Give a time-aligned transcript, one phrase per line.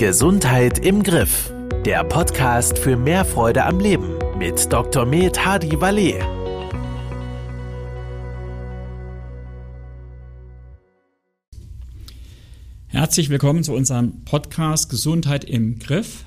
[0.00, 1.52] Gesundheit im Griff.
[1.84, 5.04] Der Podcast für mehr Freude am Leben mit Dr.
[5.04, 6.24] Med Hadi Valet.
[12.86, 16.24] Herzlich willkommen zu unserem Podcast Gesundheit im Griff.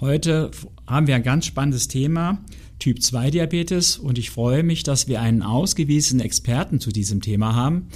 [0.00, 0.50] Heute
[0.88, 2.38] haben wir ein ganz spannendes Thema,
[2.80, 7.54] Typ 2 Diabetes, und ich freue mich, dass wir einen ausgewiesenen Experten zu diesem Thema
[7.54, 7.86] haben.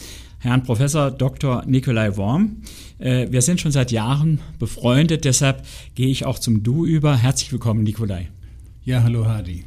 [0.43, 1.64] Herrn Professor Dr.
[1.66, 2.62] Nikolai Worm.
[2.98, 7.14] Äh, wir sind schon seit Jahren befreundet, deshalb gehe ich auch zum Du über.
[7.14, 8.30] Herzlich willkommen, Nikolai.
[8.83, 9.64] Ja, hallo Hadi.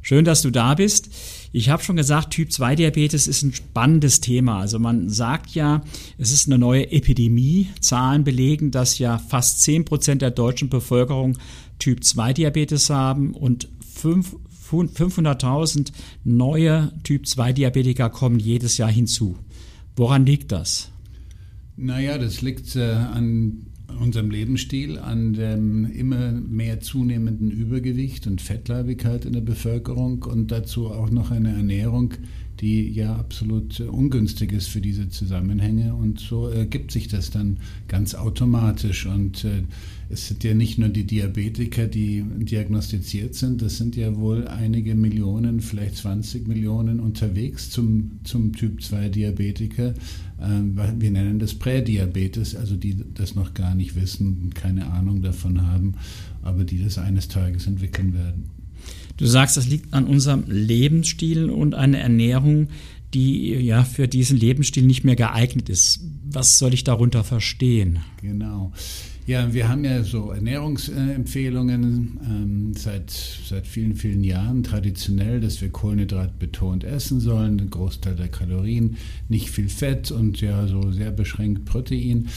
[0.00, 1.10] Schön, dass du da bist.
[1.52, 4.60] Ich habe schon gesagt, Typ 2 Diabetes ist ein spannendes Thema.
[4.60, 5.82] Also man sagt ja,
[6.16, 7.68] es ist eine neue Epidemie.
[7.80, 11.36] Zahlen belegen, dass ja fast 10 Prozent der deutschen Bevölkerung
[11.78, 13.68] Typ 2 Diabetes haben und
[14.02, 15.92] 500.000
[16.24, 19.36] neue Typ 2 Diabetiker kommen jedes Jahr hinzu.
[19.96, 20.90] Woran liegt das?
[21.76, 23.66] Naja, das liegt äh, an
[24.00, 30.90] unserem Lebensstil, an dem immer mehr zunehmenden Übergewicht und Fettleibigkeit in der Bevölkerung und dazu
[30.90, 32.14] auch noch eine Ernährung,
[32.60, 35.94] die ja absolut ungünstig ist für diese Zusammenhänge.
[35.94, 39.06] Und so ergibt sich das dann ganz automatisch.
[39.06, 39.62] Und äh,
[40.08, 44.94] es sind ja nicht nur die Diabetiker, die diagnostiziert sind, das sind ja wohl einige
[44.94, 49.88] Millionen, vielleicht 20 Millionen unterwegs zum, zum Typ 2 Diabetiker.
[49.88, 55.66] Äh, wir nennen das Prädiabetes, also die das noch gar nicht wissen, keine Ahnung davon
[55.66, 55.94] haben,
[56.42, 58.63] aber die das eines Tages entwickeln werden.
[59.16, 62.68] Du sagst, das liegt an unserem Lebensstil und einer Ernährung,
[63.14, 66.00] die ja für diesen Lebensstil nicht mehr geeignet ist.
[66.24, 68.00] Was soll ich darunter verstehen?
[68.20, 68.72] Genau.
[69.26, 75.70] Ja, wir haben ja so Ernährungsempfehlungen ähm, seit, seit vielen, vielen Jahren traditionell, dass wir
[75.70, 78.98] Kohlenhydrat betont essen sollen, ein Großteil der Kalorien,
[79.30, 82.28] nicht viel Fett und ja so sehr beschränkt Protein.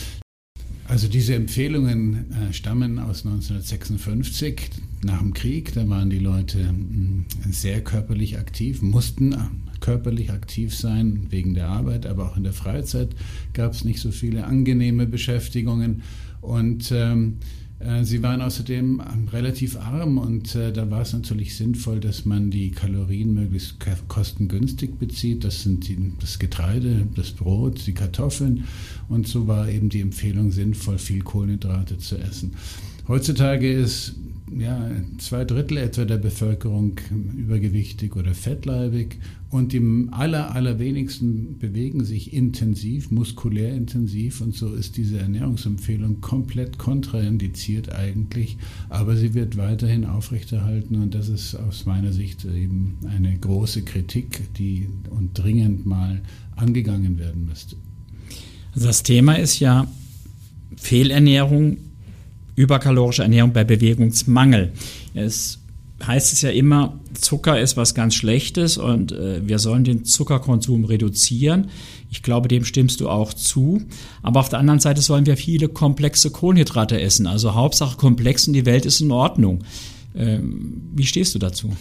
[0.87, 4.69] Also diese Empfehlungen äh, stammen aus 1956
[5.03, 5.73] nach dem Krieg.
[5.73, 9.37] Da waren die Leute mh, sehr körperlich aktiv, mussten äh,
[9.81, 13.09] körperlich aktiv sein wegen der Arbeit, aber auch in der Freizeit
[13.53, 16.03] gab es nicht so viele angenehme Beschäftigungen.
[16.39, 17.66] Und ähm, äh,
[18.01, 19.01] Sie waren außerdem
[19.31, 23.75] relativ arm und äh, da war es natürlich sinnvoll, dass man die Kalorien möglichst
[24.07, 25.43] kostengünstig bezieht.
[25.43, 28.63] Das sind die, das Getreide, das Brot, die Kartoffeln
[29.09, 32.53] und so war eben die Empfehlung sinnvoll, viel Kohlenhydrate zu essen.
[33.07, 34.15] Heutzutage ist
[34.55, 36.99] ja, zwei Drittel etwa der Bevölkerung
[37.37, 39.19] übergewichtig oder fettleibig
[39.49, 46.77] und die aller, allerwenigsten bewegen sich intensiv, muskulär intensiv und so ist diese Ernährungsempfehlung komplett
[46.77, 48.57] kontraindiziert eigentlich,
[48.89, 54.53] aber sie wird weiterhin aufrechterhalten und das ist aus meiner Sicht eben eine große Kritik,
[54.55, 56.21] die und dringend mal
[56.57, 57.77] angegangen werden müsste.
[58.73, 59.87] Also das Thema ist ja
[60.75, 61.77] Fehlernährung
[62.55, 64.73] überkalorische Ernährung bei Bewegungsmangel.
[65.13, 65.59] Es
[66.05, 70.85] heißt es ja immer, Zucker ist was ganz Schlechtes und äh, wir sollen den Zuckerkonsum
[70.85, 71.69] reduzieren.
[72.11, 73.81] Ich glaube, dem stimmst du auch zu.
[74.21, 77.27] Aber auf der anderen Seite sollen wir viele komplexe Kohlenhydrate essen.
[77.27, 79.63] Also Hauptsache komplex und die Welt ist in Ordnung.
[80.15, 81.71] Ähm, wie stehst du dazu?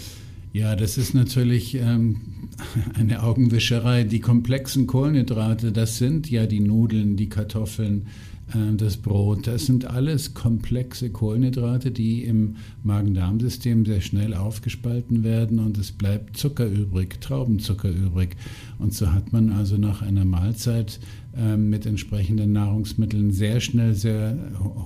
[0.52, 2.48] Ja, das ist natürlich ähm,
[2.94, 4.04] eine Augenwischerei.
[4.04, 8.06] Die komplexen Kohlenhydrate, das sind ja die Nudeln, die Kartoffeln,
[8.76, 9.48] das Brot.
[9.48, 16.36] Das sind alles komplexe Kohlenhydrate, die im Magen-Darm-System sehr schnell aufgespalten werden und es bleibt
[16.36, 18.36] Zucker übrig, Traubenzucker übrig.
[18.78, 21.00] Und so hat man also nach einer Mahlzeit
[21.36, 24.38] ähm, mit entsprechenden Nahrungsmitteln sehr schnell sehr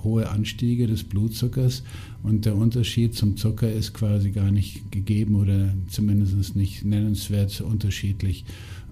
[0.03, 1.83] hohe Anstiege des Blutzuckers
[2.23, 8.43] und der Unterschied zum Zucker ist quasi gar nicht gegeben oder zumindest nicht nennenswert unterschiedlich.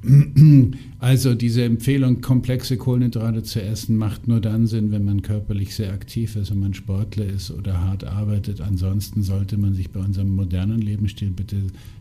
[1.01, 5.93] Also diese Empfehlung, komplexe Kohlenhydrate zu essen, macht nur dann Sinn, wenn man körperlich sehr
[5.93, 8.59] aktiv ist und man Sportler ist oder hart arbeitet.
[8.59, 11.55] Ansonsten sollte man sich bei unserem modernen Lebensstil bitte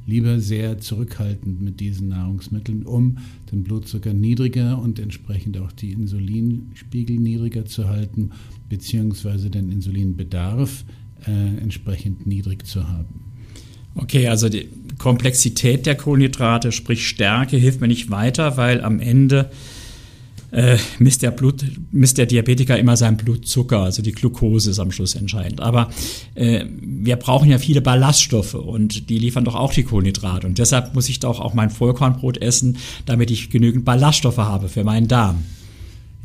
[0.05, 3.19] lieber sehr zurückhaltend mit diesen Nahrungsmitteln, um
[3.53, 8.31] den Blutzucker niedriger und entsprechend auch die Insulinspiegel niedriger zu halten,
[8.69, 10.85] beziehungsweise den Insulinbedarf
[11.25, 11.31] äh,
[11.63, 13.29] entsprechend niedrig zu haben.
[13.95, 14.69] Okay, also die
[14.99, 19.51] Komplexität der Kohlenhydrate, sprich Stärke, hilft mir nicht weiter, weil am Ende
[20.51, 24.91] äh, misst, der Blut, misst der Diabetiker immer seinen Blutzucker, also die Glucose ist am
[24.91, 25.61] Schluss entscheidend.
[25.61, 25.91] Aber
[26.35, 30.47] äh, wir brauchen ja viele Ballaststoffe und die liefern doch auch die Kohlenhydrate.
[30.47, 34.85] Und deshalb muss ich doch auch mein Vollkornbrot essen, damit ich genügend Ballaststoffe habe für
[34.85, 35.45] meinen Darm.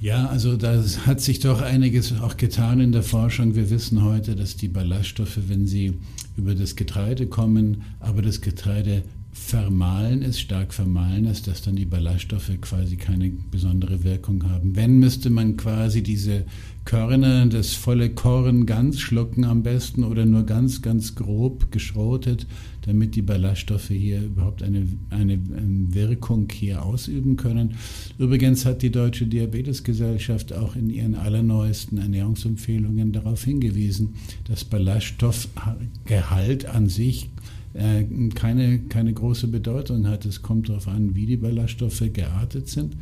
[0.04, 3.56] Ja, also da hat sich doch einiges auch getan in der Forschung.
[3.56, 5.94] Wir wissen heute, dass die Ballaststoffe, wenn sie
[6.36, 9.04] über das Getreide kommen, aber das Getreide
[9.34, 14.76] vermahlen ist, stark vermahlen ist, dass dann die Ballaststoffe quasi keine besondere Wirkung haben.
[14.76, 16.46] Wenn, müsste man quasi diese
[16.86, 22.46] Körner, das volle Korn ganz schlucken am besten oder nur ganz, ganz grob geschrotet,
[22.84, 27.76] damit die Ballaststoffe hier überhaupt eine, eine Wirkung hier ausüben können.
[28.20, 34.16] Übrigens hat die Deutsche Diabetesgesellschaft auch in ihren allerneuesten Ernährungsempfehlungen darauf hingewiesen,
[34.48, 37.30] dass Ballaststoffgehalt an sich
[37.74, 38.04] äh,
[38.36, 40.25] keine, keine große Bedeutung hat.
[40.25, 42.96] Es kommt darauf an, wie die Ballaststoffe geartet sind.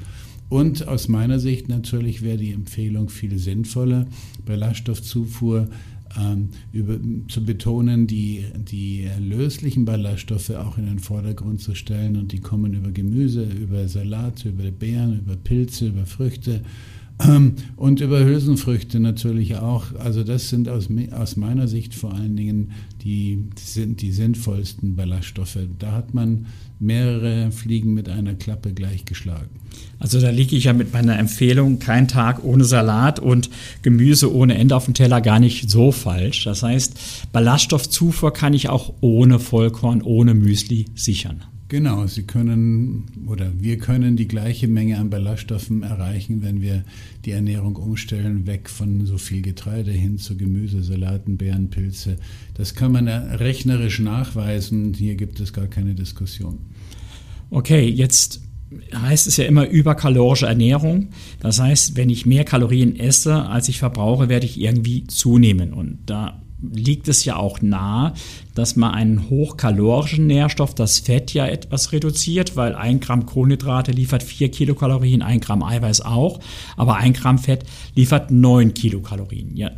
[0.49, 4.05] Und aus meiner Sicht natürlich wäre die Empfehlung viel sinnvoller,
[4.45, 5.69] Ballaststoffzufuhr
[6.19, 12.17] ähm, über, zu betonen, die, die löslichen Ballaststoffe auch in den Vordergrund zu stellen.
[12.17, 16.63] Und die kommen über Gemüse, über Salate, über Beeren, über Pilze, über Früchte
[17.75, 19.95] und über Hülsenfrüchte natürlich auch.
[19.99, 22.71] Also das sind aus, aus meiner Sicht vor allen Dingen
[23.03, 25.59] die, sind die sinnvollsten Ballaststoffe.
[25.79, 26.47] Da hat man
[26.79, 29.49] mehrere Fliegen mit einer Klappe gleichgeschlagen.
[29.99, 33.49] Also da liege ich ja mit meiner Empfehlung, kein Tag ohne Salat und
[33.83, 36.43] Gemüse ohne Ende auf dem Teller gar nicht so falsch.
[36.43, 41.43] Das heißt, Ballaststoffzufuhr kann ich auch ohne Vollkorn, ohne Müsli sichern.
[41.71, 46.83] Genau, Sie können oder wir können die gleiche Menge an Ballaststoffen erreichen, wenn wir
[47.23, 52.17] die Ernährung umstellen, weg von so viel Getreide hin zu Gemüse, Salaten, Beeren, Pilze.
[52.55, 54.93] Das kann man rechnerisch nachweisen.
[54.93, 56.57] Hier gibt es gar keine Diskussion.
[57.51, 58.41] Okay, jetzt
[58.93, 61.07] heißt es ja immer überkalorische Ernährung.
[61.39, 65.71] Das heißt, wenn ich mehr Kalorien esse, als ich verbrauche, werde ich irgendwie zunehmen.
[65.71, 68.13] Und da liegt es ja auch nahe,
[68.55, 74.23] dass man einen hochkalorischen Nährstoff, das Fett, ja etwas reduziert, weil ein Gramm Kohlenhydrate liefert
[74.23, 76.39] vier Kilokalorien, ein Gramm Eiweiß auch,
[76.77, 77.63] aber ein Gramm Fett
[77.95, 79.55] liefert neun Kilokalorien.
[79.55, 79.71] Ja,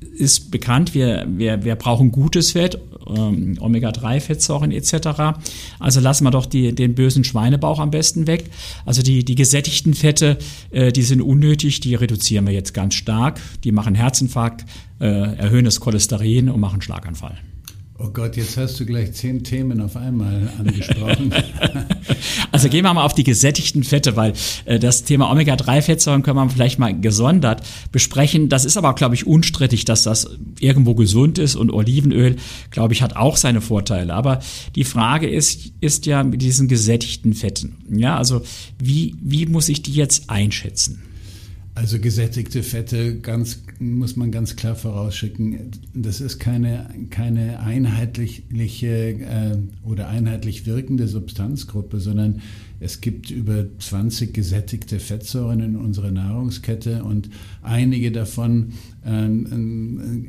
[0.00, 2.78] ist bekannt, wir, wir, wir brauchen gutes Fett,
[3.08, 5.38] ähm, Omega-3-Fettsäuren etc.
[5.78, 8.44] Also lassen wir doch die, den bösen Schweinebauch am besten weg.
[8.84, 10.38] Also die, die gesättigten Fette,
[10.70, 13.40] äh, die sind unnötig, die reduzieren wir jetzt ganz stark.
[13.64, 14.64] Die machen Herzinfarkt,
[15.00, 17.38] äh, erhöhen das Cholesterin und machen Schlaganfall.
[18.00, 21.34] Oh Gott, jetzt hast du gleich zehn Themen auf einmal angesprochen.
[22.52, 24.34] also gehen wir mal auf die gesättigten Fette, weil
[24.66, 28.48] äh, das Thema Omega-3-Fettsäuren können wir vielleicht mal gesondert besprechen.
[28.48, 30.30] Das ist aber, glaube ich, unstrittig, dass das
[30.60, 32.36] irgendwo gesund ist und Olivenöl,
[32.70, 34.14] glaube ich, hat auch seine Vorteile.
[34.14, 34.38] Aber
[34.76, 37.78] die Frage ist, ist ja mit diesen gesättigten Fetten.
[37.90, 38.42] Ja, also
[38.78, 41.02] wie, wie muss ich die jetzt einschätzen?
[41.78, 49.56] Also gesättigte Fette ganz, muss man ganz klar vorausschicken, das ist keine, keine einheitliche äh,
[49.84, 52.40] oder einheitlich wirkende Substanzgruppe, sondern
[52.80, 57.30] es gibt über 20 gesättigte Fettsäuren in unserer Nahrungskette und
[57.62, 58.72] einige davon
[59.06, 60.24] äh, äh,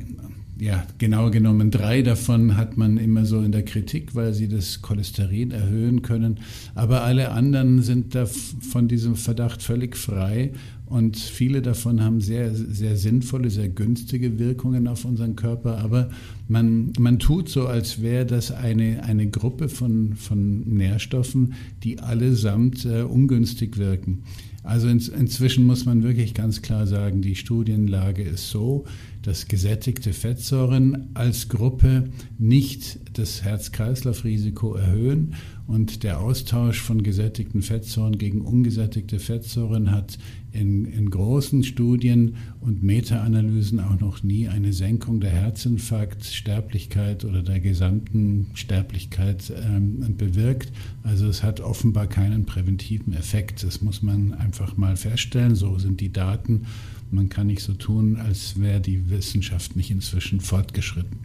[0.60, 4.82] ja, genau genommen drei davon hat man immer so in der Kritik, weil sie das
[4.82, 6.38] Cholesterin erhöhen können.
[6.74, 10.52] Aber alle anderen sind da von diesem Verdacht völlig frei
[10.90, 15.78] und viele davon haben sehr, sehr sinnvolle, sehr günstige Wirkungen auf unseren Körper.
[15.78, 16.10] Aber
[16.48, 21.54] man, man tut so, als wäre das eine, eine Gruppe von, von Nährstoffen,
[21.84, 24.24] die allesamt äh, ungünstig wirken.
[24.64, 28.84] Also in, inzwischen muss man wirklich ganz klar sagen, die Studienlage ist so,
[29.22, 35.34] dass gesättigte Fettsäuren als Gruppe nicht das Herz-Kreislauf-Risiko erhöhen
[35.66, 40.18] und der Austausch von gesättigten Fettsäuren gegen ungesättigte Fettsäuren hat
[40.50, 47.60] in, in großen Studien und Meta-Analysen auch noch nie eine Senkung der Herzinfarktsterblichkeit oder der
[47.60, 50.72] gesamten Sterblichkeit ähm, bewirkt.
[51.04, 53.62] Also es hat offenbar keinen präventiven Effekt.
[53.62, 55.54] Das muss man einfach mal feststellen.
[55.54, 56.62] So sind die Daten.
[57.10, 61.18] Man kann nicht so tun, als wäre die Wissenschaft nicht inzwischen fortgeschritten.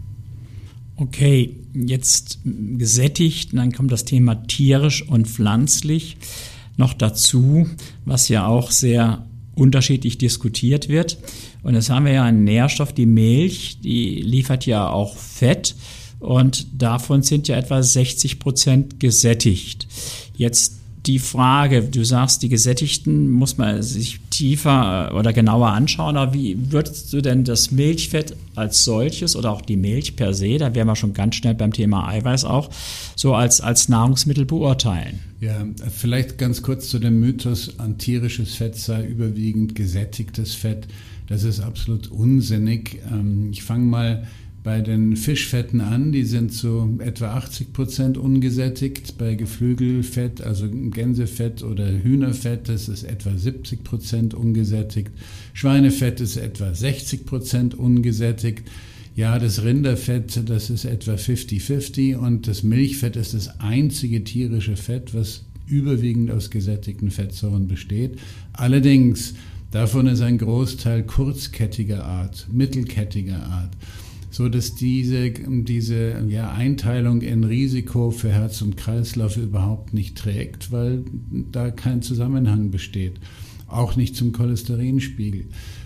[0.97, 6.17] Okay, jetzt gesättigt, dann kommt das Thema tierisch und pflanzlich
[6.77, 7.67] noch dazu,
[8.05, 9.25] was ja auch sehr
[9.55, 11.17] unterschiedlich diskutiert wird.
[11.63, 15.75] Und jetzt haben wir ja einen Nährstoff, die Milch, die liefert ja auch Fett
[16.19, 19.87] und davon sind ja etwa 60 Prozent gesättigt.
[20.37, 26.33] Jetzt die Frage, du sagst, die Gesättigten muss man sich tiefer oder genauer anschauen, aber
[26.33, 30.73] wie würdest du denn das Milchfett als solches oder auch die Milch per se, da
[30.73, 32.69] wären wir schon ganz schnell beim Thema Eiweiß auch,
[33.15, 35.19] so als, als Nahrungsmittel beurteilen?
[35.41, 40.87] Ja, vielleicht ganz kurz zu dem Mythos, an tierisches Fett sei überwiegend gesättigtes Fett.
[41.27, 42.99] Das ist absolut unsinnig.
[43.11, 44.27] Ähm, ich fange mal
[44.65, 49.15] bei den Fischfetten an, die sind so etwa 80 Prozent ungesättigt.
[49.19, 55.11] Bei Geflügelfett, also Gänsefett oder Hühnerfett, das ist etwa 70 Prozent ungesättigt.
[55.53, 58.63] Schweinefett ist etwa 60 Prozent ungesättigt.
[59.15, 65.13] ja, das Rinderfett, das ist etwa 50-50 und das Milchfett ist das einzige tierische Fett,
[65.13, 68.17] was überwiegend aus gesättigten Fettsäuren besteht.
[68.53, 69.35] Allerdings,
[69.69, 73.69] davon ist ein Großteil kurzkettiger Art, mittelkettiger Art
[74.35, 80.73] so dass diese, diese ja, Einteilung in Risiko für Herz und Kreislauf überhaupt nicht trägt,
[80.73, 81.05] weil
[81.53, 83.21] da kein Zusammenhang besteht,
[83.67, 85.45] auch nicht zum Cholesterinspiegel.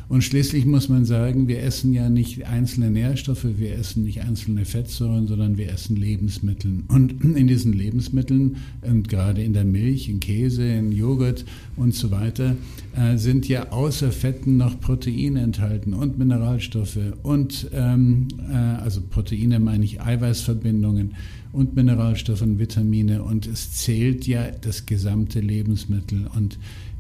[0.10, 4.66] Und schließlich muss man sagen, wir essen ja nicht einzelne Nährstoffe, wir essen nicht einzelne
[4.66, 6.80] Fettsäuren, sondern wir essen Lebensmittel.
[6.88, 11.46] Und in diesen Lebensmitteln, und gerade in der Milch, in Käse, in Joghurt
[11.76, 12.56] und so weiter,
[12.96, 19.60] äh, sind ja außer Fetten noch Proteine enthalten und Mineralstoffe und ähm, äh, also Proteine
[19.60, 21.14] meine ich Eiweißverbindungen
[21.52, 26.58] und Mineralstoffe und Vitamine und es zählt ja das gesamte Lebensmittel und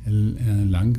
[0.10, 0.98] Lang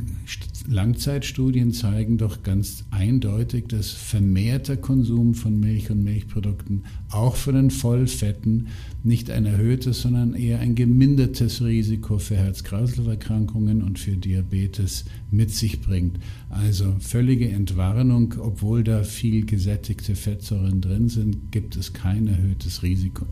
[0.68, 7.70] Langzeitstudien zeigen doch ganz eindeutig, dass vermehrter Konsum von Milch und Milchprodukten auch für den
[7.70, 8.68] Vollfetten
[9.02, 15.80] nicht ein erhöhtes, sondern eher ein gemindertes Risiko für Herz-Kreislauf-Erkrankungen und für Diabetes mit sich
[15.80, 16.18] bringt.
[16.50, 23.26] Also völlige Entwarnung, obwohl da viel gesättigte Fettsäuren drin sind, gibt es kein erhöhtes Risiko.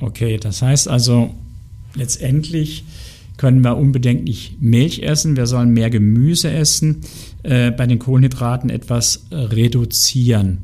[0.00, 1.34] Okay, das heißt also
[1.94, 2.84] letztendlich
[3.36, 7.02] können wir unbedingt nicht Milch essen, wir sollen mehr Gemüse essen,
[7.42, 10.58] äh, bei den Kohlenhydraten etwas reduzieren.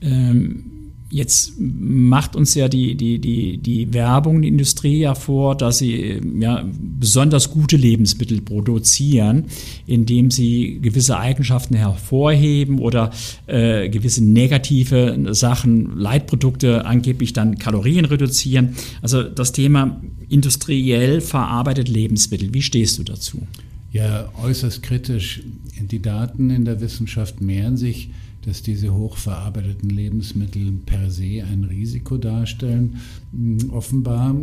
[0.00, 0.73] Ähm,
[1.14, 6.20] Jetzt macht uns ja die, die, die, die Werbung, die Industrie ja vor, dass sie
[6.40, 9.44] ja, besonders gute Lebensmittel produzieren,
[9.86, 13.12] indem sie gewisse Eigenschaften hervorheben oder
[13.46, 18.74] äh, gewisse negative Sachen, Leitprodukte angeblich dann Kalorien reduzieren.
[19.00, 23.46] Also das Thema industriell verarbeitet Lebensmittel, wie stehst du dazu?
[23.92, 25.44] Ja, äußerst kritisch.
[25.80, 28.10] Die Daten in der Wissenschaft mehren sich
[28.46, 33.00] dass diese hochverarbeiteten Lebensmittel per se ein Risiko darstellen.
[33.32, 34.34] Hm, offenbar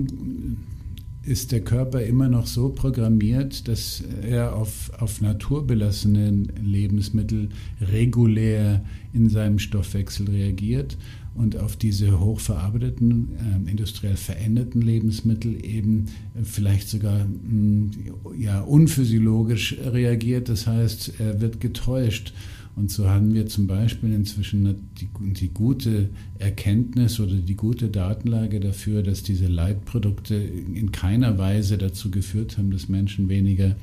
[1.24, 9.30] ist der Körper immer noch so programmiert, dass er auf, auf naturbelassene Lebensmittel regulär in
[9.30, 10.98] seinem Stoffwechsel reagiert
[11.36, 13.30] und auf diese hochverarbeiteten,
[13.68, 16.08] äh, industriell veränderten Lebensmittel eben
[16.44, 17.92] vielleicht sogar mh, hm,
[18.38, 20.50] ja, unphysiologisch reagiert.
[20.50, 22.34] Das heißt, er wird getäuscht
[22.76, 26.10] und so haben wir zum Beispiel inzwischen die, die, gute
[26.40, 32.72] Erkenntnis oder die gute Datenlage dafür, dass diese Leitprodukte in keiner Weise dazu geführt haben,
[32.72, 33.76] dass Menschen weniger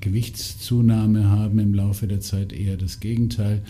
[0.00, 3.62] Gewichtszunahme haben im Laufe der Zeit, eher das Gegenteil.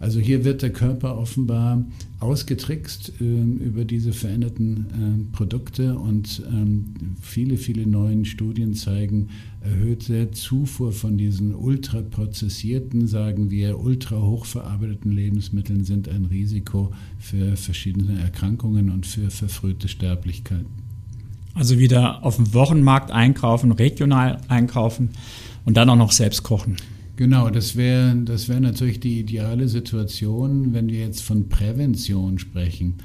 [0.00, 1.84] Also hier wird der Körper offenbar
[2.20, 4.86] ausgetrickst äh, über diese veränderten
[5.32, 9.28] äh, Produkte und ähm, viele, viele neue Studien zeigen,
[9.60, 18.20] erhöhte Zufuhr von diesen ultraprozessierten, sagen wir, ultra hochverarbeiteten Lebensmitteln sind ein Risiko für verschiedene
[18.20, 20.64] Erkrankungen und für verfrühte Sterblichkeit.
[21.58, 25.10] Also wieder auf dem Wochenmarkt einkaufen, regional einkaufen
[25.64, 26.76] und dann auch noch selbst kochen.
[27.16, 32.98] Genau, das wäre das wär natürlich die ideale Situation, wenn wir jetzt von Prävention sprechen.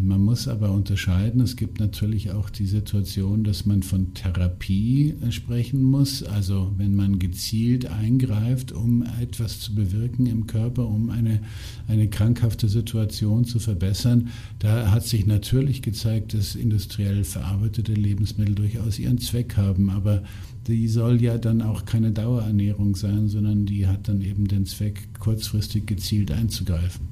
[0.00, 5.30] Man muss aber unterscheiden, es gibt natürlich auch die Situation, dass man von Therapie äh,
[5.30, 11.40] sprechen muss, also wenn man gezielt eingreift, um etwas zu bewirken im Körper, um eine,
[11.86, 14.28] eine krankhafte Situation zu verbessern.
[14.58, 20.24] Da hat sich natürlich gezeigt, dass industriell verarbeitete Lebensmittel durchaus ihren Zweck haben, aber
[20.66, 25.08] die soll ja dann auch keine Dauerernährung sein, sondern die hat dann eben den Zweck,
[25.20, 27.06] kurzfristig gezielt einzugreifen.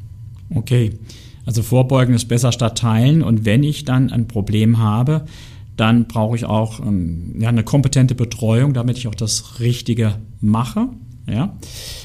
[0.51, 0.93] Okay,
[1.47, 5.25] also vorbeugen ist besser statt teilen und wenn ich dann ein Problem habe,
[5.77, 10.89] dann brauche ich auch ähm, ja, eine kompetente Betreuung, damit ich auch das Richtige mache.
[11.27, 11.57] Ja?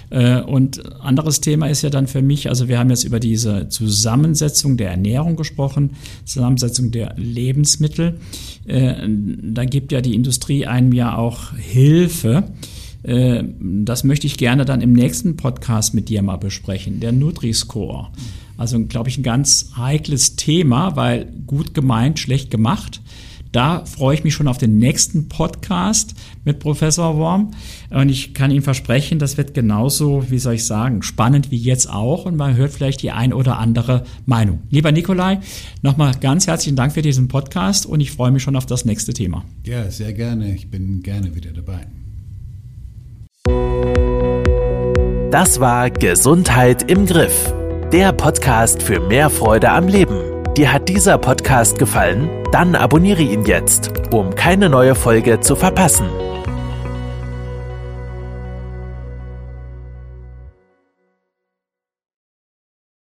[0.10, 3.70] Äh, und anderes Thema ist ja dann für mich, also wir haben jetzt über diese
[3.70, 5.92] Zusammensetzung der Ernährung gesprochen,
[6.26, 8.20] Zusammensetzung der Lebensmittel.
[8.66, 12.46] Äh, da gibt ja die Industrie einem ja auch Hilfe.
[13.04, 18.10] Äh, das möchte ich gerne dann im nächsten Podcast mit dir mal besprechen, der Nutri-Score.
[18.58, 23.02] Also, glaube ich, ein ganz heikles Thema, weil gut gemeint, schlecht gemacht.
[23.52, 26.14] Da freue ich mich schon auf den nächsten Podcast
[26.46, 27.52] mit Professor Worm.
[27.90, 31.90] Und ich kann Ihnen versprechen, das wird genauso, wie soll ich sagen, spannend wie jetzt
[31.90, 32.26] auch.
[32.26, 34.60] Und man hört vielleicht die ein oder andere Meinung.
[34.70, 35.40] Lieber Nikolai,
[35.82, 39.14] nochmal ganz herzlichen Dank für diesen Podcast und ich freue mich schon auf das nächste
[39.14, 39.44] Thema.
[39.66, 40.54] Ja, sehr gerne.
[40.54, 41.88] Ich bin gerne wieder dabei.
[45.32, 47.54] Das war Gesundheit im Griff.
[47.92, 50.44] Der Podcast für mehr Freude am Leben.
[50.58, 52.28] Dir hat dieser Podcast gefallen?
[52.52, 56.08] Dann abonniere ihn jetzt, um keine neue Folge zu verpassen.